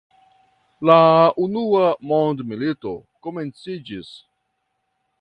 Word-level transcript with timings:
La 0.89 0.95
Unua 1.43 1.83
mondmilito 2.13 2.97
komenciĝis. 3.29 4.15